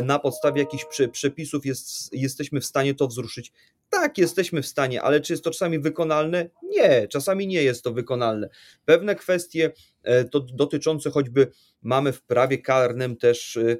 na 0.02 0.18
podstawie 0.18 0.62
jakichś 0.62 0.84
przepisów 1.12 1.66
jest, 1.66 2.12
jesteśmy 2.12 2.60
w 2.60 2.64
stanie 2.64 2.94
to 2.94 3.08
wzruszyć. 3.08 3.52
Tak, 3.90 4.18
jesteśmy 4.18 4.62
w 4.62 4.66
stanie, 4.66 5.02
ale 5.02 5.20
czy 5.20 5.32
jest 5.32 5.44
to 5.44 5.50
czasami 5.50 5.78
wykonalne? 5.78 6.50
Nie, 6.62 7.08
czasami 7.08 7.46
nie 7.46 7.62
jest 7.62 7.84
to 7.84 7.92
wykonalne. 7.92 8.48
Pewne 8.84 9.14
kwestie 9.14 9.72
e, 10.02 10.24
to 10.24 10.40
dotyczące 10.40 11.10
choćby 11.10 11.50
mamy 11.82 12.12
w 12.12 12.22
prawie 12.22 12.58
karnym 12.58 13.16
też 13.16 13.56
e, 13.56 13.76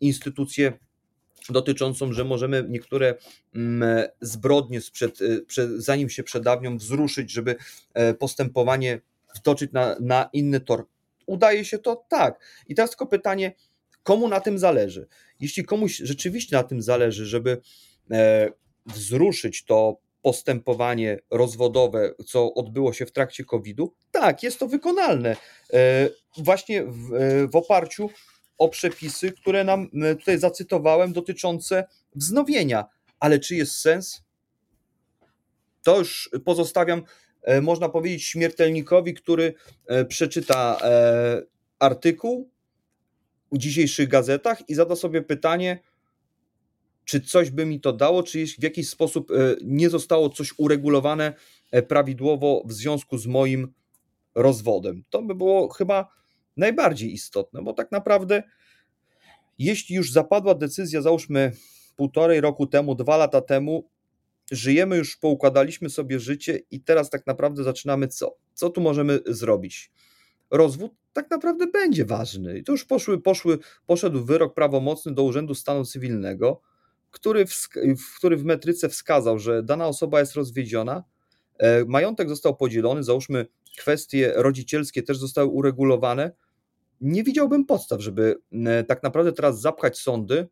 instytucję 0.00 0.72
dotyczącą, 1.50 2.12
że 2.12 2.24
możemy 2.24 2.64
niektóre 2.68 3.14
mm, 3.54 4.08
zbrodnie 4.20 4.80
sprzed, 4.80 5.18
e, 5.22 5.68
zanim 5.76 6.08
się 6.08 6.22
przedawnią, 6.22 6.76
wzruszyć, 6.76 7.30
żeby 7.30 7.56
postępowanie 8.18 9.00
wtoczyć 9.36 9.72
na, 9.72 9.96
na 10.00 10.28
inny 10.32 10.60
tor. 10.60 10.86
Udaje 11.26 11.64
się 11.64 11.78
to 11.78 12.04
tak. 12.08 12.40
I 12.68 12.74
teraz 12.74 12.90
tylko 12.90 13.06
pytanie, 13.06 13.52
komu 14.02 14.28
na 14.28 14.40
tym 14.40 14.58
zależy? 14.58 15.06
Jeśli 15.40 15.64
komuś 15.64 15.96
rzeczywiście 15.96 16.56
na 16.56 16.62
tym 16.62 16.82
zależy, 16.82 17.26
żeby 17.26 17.60
wzruszyć 18.86 19.64
to 19.64 19.98
postępowanie 20.22 21.18
rozwodowe, 21.30 22.14
co 22.26 22.54
odbyło 22.54 22.92
się 22.92 23.06
w 23.06 23.12
trakcie 23.12 23.44
COVID-u, 23.44 23.94
tak, 24.10 24.42
jest 24.42 24.58
to 24.58 24.68
wykonalne. 24.68 25.36
E, 25.72 26.08
właśnie 26.38 26.84
w, 26.84 27.14
e, 27.14 27.48
w 27.48 27.56
oparciu 27.56 28.10
o 28.62 28.68
przepisy, 28.68 29.32
które 29.32 29.64
nam 29.64 29.88
e, 30.02 30.16
tutaj 30.16 30.38
zacytowałem, 30.38 31.12
dotyczące 31.12 31.84
wznowienia. 32.14 32.84
Ale 33.20 33.38
czy 33.38 33.56
jest 33.56 33.76
sens? 33.76 34.22
To 35.82 35.98
już 35.98 36.30
pozostawiam, 36.44 37.02
można 37.62 37.88
powiedzieć, 37.88 38.24
śmiertelnikowi, 38.24 39.14
który 39.14 39.54
przeczyta 40.08 40.78
artykuł 41.78 42.50
w 43.52 43.58
dzisiejszych 43.58 44.08
gazetach 44.08 44.68
i 44.68 44.74
zada 44.74 44.96
sobie 44.96 45.22
pytanie, 45.22 45.80
czy 47.04 47.20
coś 47.20 47.50
by 47.50 47.66
mi 47.66 47.80
to 47.80 47.92
dało, 47.92 48.22
czy 48.22 48.46
w 48.46 48.62
jakiś 48.62 48.88
sposób 48.88 49.30
e, 49.30 49.34
nie 49.64 49.90
zostało 49.90 50.28
coś 50.28 50.54
uregulowane 50.56 51.34
e, 51.70 51.82
prawidłowo 51.82 52.62
w 52.66 52.72
związku 52.72 53.18
z 53.18 53.26
moim 53.26 53.72
rozwodem. 54.34 55.04
To 55.10 55.22
by 55.22 55.34
było 55.34 55.68
chyba 55.68 56.08
najbardziej 56.56 57.12
istotne, 57.12 57.62
bo 57.62 57.72
tak 57.72 57.92
naprawdę, 57.92 58.42
jeśli 59.58 59.96
już 59.96 60.12
zapadła 60.12 60.54
decyzja, 60.54 61.02
załóżmy 61.02 61.52
półtorej 61.96 62.40
roku 62.40 62.66
temu, 62.66 62.94
dwa 62.94 63.16
lata 63.16 63.40
temu, 63.40 63.88
żyjemy 64.50 64.96
już, 64.96 65.16
poukładaliśmy 65.16 65.90
sobie 65.90 66.20
życie 66.20 66.60
i 66.70 66.80
teraz 66.80 67.10
tak 67.10 67.26
naprawdę 67.26 67.64
zaczynamy 67.64 68.08
co? 68.08 68.36
Co 68.54 68.70
tu 68.70 68.80
możemy 68.80 69.20
zrobić? 69.26 69.92
Rozwód 70.50 70.92
tak 71.12 71.30
naprawdę 71.30 71.66
będzie 71.66 72.04
ważny. 72.04 72.58
I 72.58 72.64
to 72.64 72.72
już 72.72 72.84
poszły, 72.84 73.20
poszły, 73.20 73.58
poszedł 73.86 74.24
wyrok 74.24 74.54
prawomocny 74.54 75.14
do 75.14 75.22
Urzędu 75.22 75.54
Stanu 75.54 75.84
Cywilnego, 75.84 76.60
który 77.10 77.46
w, 77.46 77.68
który 78.16 78.36
w 78.36 78.44
metryce 78.44 78.88
wskazał, 78.88 79.38
że 79.38 79.62
dana 79.62 79.86
osoba 79.86 80.20
jest 80.20 80.34
rozwiedziona, 80.34 81.04
e, 81.58 81.84
majątek 81.84 82.28
został 82.28 82.56
podzielony, 82.56 83.02
załóżmy 83.02 83.46
kwestie 83.78 84.32
rodzicielskie 84.36 85.02
też 85.02 85.18
zostały 85.18 85.48
uregulowane, 85.48 86.32
nie 87.02 87.24
widziałbym 87.24 87.64
podstaw, 87.64 88.00
żeby 88.00 88.36
tak 88.88 89.02
naprawdę 89.02 89.32
teraz 89.32 89.60
zapchać 89.60 89.98
sądy 89.98 90.48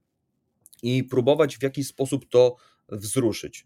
i 0.83 1.05
próbować 1.05 1.59
w 1.59 1.63
jakiś 1.63 1.87
sposób 1.87 2.29
to 2.29 2.57
wzruszyć. 2.89 3.65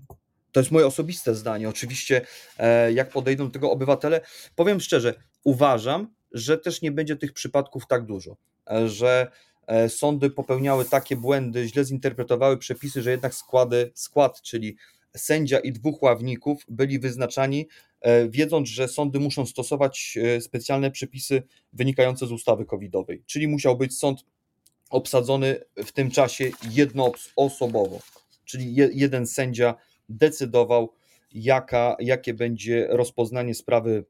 To 0.53 0.61
jest 0.61 0.71
moje 0.71 0.87
osobiste 0.87 1.35
zdanie. 1.35 1.69
Oczywiście, 1.69 2.27
e, 2.59 2.93
jak 2.93 3.11
podejdą 3.11 3.47
do 3.47 3.51
tego 3.51 3.71
obywatele, 3.71 4.21
powiem 4.57 4.81
szczerze, 4.81 5.15
uważam, 5.45 6.15
że 6.33 6.59
też 6.59 6.83
nie 6.83 6.93
będzie 6.93 7.17
tych 7.17 7.33
przypadków 7.33 7.87
tak 7.87 8.07
dużo, 8.07 8.37
e, 8.71 8.89
że 8.89 9.31
E, 9.67 9.89
sądy 9.89 10.31
popełniały 10.31 10.85
takie 10.85 11.17
błędy, 11.17 11.69
źle 11.69 11.85
zinterpretowały 11.85 12.59
przepisy, 12.59 13.03
że 13.03 13.11
jednak 13.11 13.35
składy, 13.35 13.91
skład, 13.95 14.43
czyli 14.43 14.77
sędzia 15.17 15.59
i 15.59 15.73
dwóch 15.73 16.03
ławników 16.03 16.63
byli 16.69 16.99
wyznaczani, 16.99 17.61
e, 17.61 17.94
wiedząc, 18.29 18.69
że 18.69 18.89
sądy 18.89 19.21
muszą 19.21 19.47
stosować 19.47 20.19
e, 20.23 20.41
specjalne 20.41 20.91
przepisy 20.91 21.43
wynikające 21.73 22.27
z 22.27 22.33
ustawy 22.33 22.65
covidowej, 22.65 23.23
czyli 23.27 23.49
musiał 23.49 23.77
być 23.77 23.99
sąd 23.99 24.25
obsadzony 24.91 25.61
w 25.77 25.93
tym 25.93 26.11
czasie 26.11 26.51
jednoosobowo, 26.71 28.01
czyli 28.45 28.75
jeden 28.75 29.27
sędzia 29.27 29.75
decydował, 30.09 30.93
jaka, 31.33 31.97
jakie 32.01 32.35
będzie 32.35 32.87
rozpoznanie 32.91 33.55
sprawy 33.55 34.05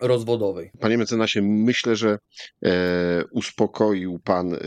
rozwodowej. 0.00 0.70
Panie 0.80 0.98
mecenasie, 0.98 1.42
myślę, 1.42 1.96
że 1.96 2.18
e, 2.64 3.24
uspokoił 3.32 4.18
Pan 4.24 4.54
e, 4.54 4.58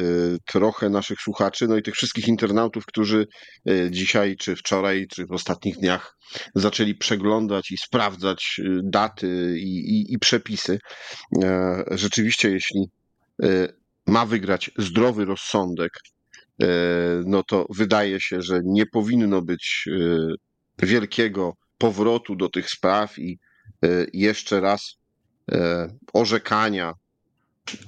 trochę 0.45 0.89
naszych 0.89 1.21
słuchaczy, 1.21 1.67
no 1.67 1.77
i 1.77 1.83
tych 1.83 1.95
wszystkich 1.95 2.27
internautów, 2.27 2.85
którzy 2.85 3.27
e, 3.69 3.91
dzisiaj, 3.91 4.35
czy 4.35 4.55
wczoraj, 4.55 5.07
czy 5.07 5.25
w 5.25 5.31
ostatnich 5.31 5.77
dniach 5.77 6.19
zaczęli 6.55 6.95
przeglądać 6.95 7.71
i 7.71 7.77
sprawdzać 7.77 8.59
e, 8.59 8.79
daty 8.83 9.55
i, 9.59 9.79
i, 9.79 10.13
i 10.13 10.19
przepisy. 10.19 10.79
E, 11.43 11.83
rzeczywiście, 11.91 12.51
jeśli 12.51 12.85
e, 13.43 13.67
ma 14.07 14.25
wygrać 14.25 14.71
zdrowy 14.77 15.25
rozsądek, 15.25 15.91
no 17.25 17.43
to 17.43 17.65
wydaje 17.69 18.21
się, 18.21 18.41
że 18.41 18.59
nie 18.65 18.85
powinno 18.85 19.41
być 19.41 19.85
wielkiego 20.79 21.53
powrotu 21.77 22.35
do 22.35 22.49
tych 22.49 22.69
spraw 22.69 23.19
i 23.19 23.39
jeszcze 24.13 24.61
raz 24.61 24.98
orzekania 26.13 26.93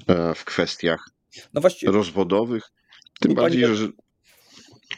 e, 0.08 0.36
w 0.36 0.46
kwestiach 0.46 1.10
no 1.54 1.62
właśnie, 1.62 1.92
rozwodowych. 1.92 2.72
Tym 3.20 3.34
bardziej, 3.34 3.76
że. 3.76 3.88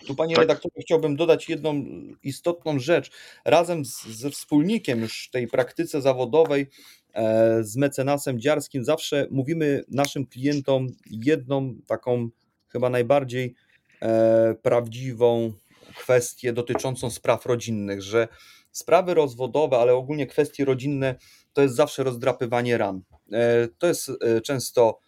Tu, 0.08 0.16
panie 0.16 0.36
tak. 0.36 0.42
redaktorze, 0.42 0.76
chciałbym 0.82 1.16
dodać 1.16 1.50
jedną 1.50 1.86
istotną 2.24 2.80
rzecz. 2.80 3.12
Razem 3.46 3.86
z, 3.86 4.06
ze 4.06 4.30
wspólnikiem 4.30 5.02
już 5.02 5.30
tej 5.30 5.48
praktyce 5.48 6.02
zawodowej, 6.02 6.70
e, 7.14 7.64
z 7.64 7.78
mecenasem 7.78 8.40
Dziarskim, 8.40 8.84
zawsze 8.84 9.28
mówimy 9.32 9.84
naszym 9.88 10.26
klientom 10.26 10.88
jedną 11.12 11.76
taką 11.88 12.30
chyba 12.68 12.90
najbardziej 12.90 13.56
e, 14.02 14.56
prawdziwą 14.62 15.54
kwestię 15.96 16.54
dotyczącą 16.54 17.10
spraw 17.10 17.46
rodzinnych, 17.46 18.02
że 18.02 18.28
sprawy 18.72 19.14
rozwodowe, 19.14 19.78
ale 19.78 19.94
ogólnie 19.94 20.28
kwestie 20.28 20.66
rodzinne 20.66 21.16
to 21.54 21.62
jest 21.62 21.76
zawsze 21.76 22.04
rozdrapywanie 22.04 22.78
ran. 22.78 23.02
E, 23.32 23.68
to 23.78 23.88
jest 23.88 24.10
e, 24.10 24.42
często 24.42 25.00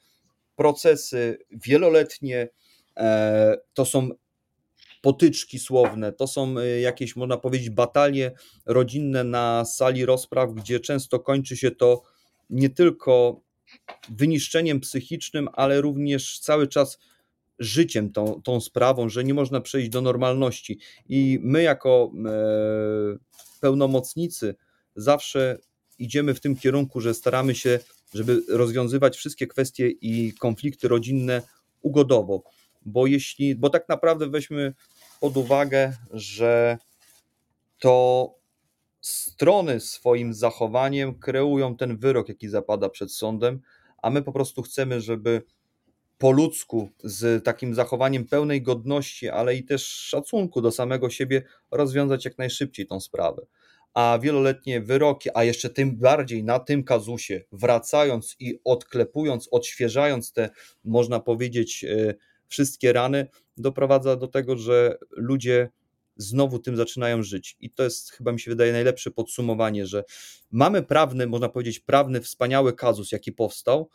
procesy 0.55 1.37
wieloletnie, 1.51 2.49
e, 2.97 3.57
to 3.73 3.85
są 3.85 4.09
potyczki 5.01 5.59
słowne, 5.59 6.13
to 6.13 6.27
są 6.27 6.55
jakieś, 6.81 7.15
można 7.15 7.37
powiedzieć, 7.37 7.69
batalie 7.69 8.31
rodzinne 8.65 9.23
na 9.23 9.65
sali 9.65 10.05
rozpraw, 10.05 10.53
gdzie 10.53 10.79
często 10.79 11.19
kończy 11.19 11.57
się 11.57 11.71
to 11.71 12.01
nie 12.49 12.69
tylko 12.69 13.41
wyniszczeniem 14.09 14.79
psychicznym, 14.79 15.49
ale 15.53 15.81
również 15.81 16.39
cały 16.39 16.67
czas 16.67 16.99
życiem 17.59 18.11
tą, 18.11 18.41
tą 18.41 18.61
sprawą, 18.61 19.09
że 19.09 19.23
nie 19.23 19.33
można 19.33 19.61
przejść 19.61 19.89
do 19.89 20.01
normalności. 20.01 20.79
I 21.09 21.39
my, 21.41 21.63
jako 21.63 22.11
pełnomocnicy, 23.61 24.55
zawsze 24.95 25.57
idziemy 25.99 26.33
w 26.33 26.39
tym 26.39 26.55
kierunku, 26.55 27.01
że 27.01 27.13
staramy 27.13 27.55
się, 27.55 27.79
żeby 28.13 28.41
rozwiązywać 28.49 29.17
wszystkie 29.17 29.47
kwestie 29.47 29.89
i 29.89 30.33
konflikty 30.33 30.87
rodzinne 30.87 31.41
ugodowo. 31.81 32.43
Bo 32.85 33.07
jeśli, 33.07 33.55
bo 33.55 33.69
tak 33.69 33.89
naprawdę 33.89 34.29
weźmy 34.29 34.73
pod 35.19 35.37
uwagę, 35.37 35.93
że 36.11 36.77
to 37.79 38.35
strony 39.01 39.79
swoim 39.79 40.33
zachowaniem 40.33 41.19
kreują 41.19 41.77
ten 41.77 41.97
wyrok, 41.97 42.29
jaki 42.29 42.49
zapada 42.49 42.89
przed 42.89 43.11
sądem, 43.11 43.61
a 44.01 44.09
my 44.09 44.21
po 44.21 44.31
prostu 44.31 44.61
chcemy, 44.61 45.01
żeby 45.01 45.41
po 46.17 46.31
ludzku, 46.31 46.89
z 47.03 47.43
takim 47.43 47.75
zachowaniem 47.75 48.25
pełnej 48.25 48.61
godności, 48.61 49.29
ale 49.29 49.55
i 49.55 49.63
też 49.63 49.85
szacunku 49.87 50.61
do 50.61 50.71
samego 50.71 51.09
siebie, 51.09 51.43
rozwiązać 51.71 52.25
jak 52.25 52.37
najszybciej 52.37 52.87
tą 52.87 52.99
sprawę. 52.99 53.45
A 53.95 54.19
wieloletnie 54.21 54.81
wyroki, 54.81 55.29
a 55.33 55.43
jeszcze 55.43 55.69
tym 55.69 55.97
bardziej 55.97 56.43
na 56.43 56.59
tym 56.59 56.83
kazusie, 56.83 57.41
wracając 57.51 58.35
i 58.39 58.59
odklepując, 58.63 59.47
odświeżając 59.51 60.33
te, 60.33 60.49
można 60.83 61.19
powiedzieć, 61.19 61.83
e, 61.83 62.13
wszystkie 62.47 62.93
rany, 62.93 63.27
doprowadza 63.57 64.15
do 64.15 64.27
tego, 64.27 64.57
że 64.57 64.97
ludzie 65.11 65.69
znowu 66.17 66.59
tym 66.59 66.75
zaczynają 66.75 67.23
żyć. 67.23 67.57
I 67.59 67.69
to 67.69 67.83
jest 67.83 68.11
chyba 68.11 68.31
mi 68.31 68.39
się 68.39 68.51
wydaje 68.51 68.71
najlepsze 68.71 69.11
podsumowanie, 69.11 69.85
że 69.85 70.03
mamy 70.51 70.83
prawny, 70.83 71.27
można 71.27 71.49
powiedzieć, 71.49 71.79
prawny, 71.79 72.21
wspaniały 72.21 72.73
kazus, 72.73 73.11
jaki 73.11 73.31
powstał, 73.31 73.89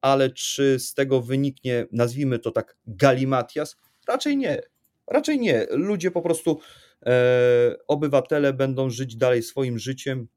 ale 0.00 0.30
czy 0.30 0.78
z 0.78 0.94
tego 0.94 1.20
wyniknie, 1.20 1.86
nazwijmy 1.92 2.38
to 2.38 2.50
tak, 2.50 2.76
galimatias? 2.86 3.76
Raczej 4.08 4.36
nie. 4.36 4.62
Raczej 5.06 5.38
nie. 5.38 5.66
Ludzie 5.70 6.10
po 6.10 6.22
prostu, 6.22 6.60
obywatele 7.88 8.52
będą 8.52 8.90
żyć 8.90 9.16
dalej 9.16 9.42
swoim 9.42 9.78
życiem, 9.78 10.28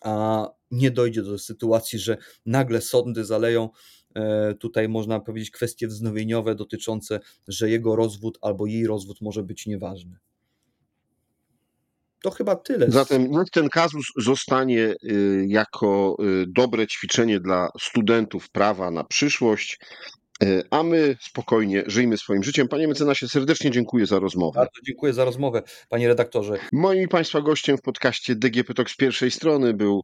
a 0.00 0.46
nie 0.70 0.90
dojdzie 0.90 1.22
do 1.22 1.38
sytuacji, 1.38 1.98
że 1.98 2.16
nagle 2.46 2.80
sądy 2.80 3.24
zaleją 3.24 3.68
e, 4.14 4.54
tutaj 4.54 4.88
można 4.88 5.20
powiedzieć 5.20 5.50
kwestie 5.50 5.88
wznowieniowe 5.88 6.54
dotyczące, 6.54 7.20
że 7.48 7.70
jego 7.70 7.96
rozwód 7.96 8.38
albo 8.40 8.66
jej 8.66 8.86
rozwód 8.86 9.20
może 9.20 9.42
być 9.42 9.66
nieważny. 9.66 10.16
To 12.22 12.30
chyba 12.30 12.56
tyle. 12.56 12.90
Zatem 12.90 13.30
niech 13.30 13.50
ten 13.52 13.68
kazus 13.68 14.06
zostanie 14.16 14.94
y, 15.04 15.46
jako 15.48 16.16
y, 16.24 16.44
dobre 16.48 16.86
ćwiczenie 16.86 17.40
dla 17.40 17.68
studentów 17.80 18.50
prawa 18.50 18.90
na 18.90 19.04
przyszłość, 19.04 19.78
a 20.70 20.82
my 20.82 21.16
spokojnie 21.20 21.82
żyjmy 21.86 22.16
swoim 22.16 22.42
życiem. 22.42 22.68
Panie 22.68 22.88
mecenasie, 22.88 23.28
serdecznie 23.28 23.70
dziękuję 23.70 24.06
za 24.06 24.18
rozmowę. 24.18 24.60
Bardzo 24.60 24.80
dziękuję 24.86 25.12
za 25.12 25.24
rozmowę, 25.24 25.62
panie 25.88 26.08
redaktorze. 26.08 26.58
Moim 26.72 27.02
i 27.02 27.08
Państwa 27.08 27.40
gościem 27.40 27.76
w 27.76 27.82
podcaście 27.82 28.34
DGP 28.34 28.74
Talk 28.74 28.90
z 28.90 28.96
pierwszej 28.96 29.30
strony 29.30 29.74
był 29.74 30.00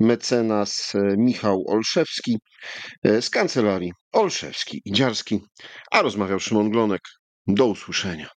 mecenas 0.00 0.94
e, 0.94 1.16
Michał 1.16 1.64
Olszewski 1.68 2.38
e, 3.02 3.22
z 3.22 3.30
kancelarii 3.30 3.92
Olszewski 4.12 4.82
i 4.84 4.92
Dziarski, 4.92 5.40
a 5.90 6.02
rozmawiał 6.02 6.40
Szymon 6.40 6.70
Glonek. 6.70 7.00
Do 7.46 7.66
usłyszenia. 7.66 8.28